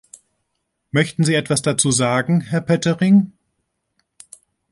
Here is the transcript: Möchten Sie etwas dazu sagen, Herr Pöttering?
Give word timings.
Möchten 0.89 1.23
Sie 1.23 1.35
etwas 1.35 1.61
dazu 1.61 1.91
sagen, 1.91 2.41
Herr 2.41 2.61
Pöttering? 2.61 3.33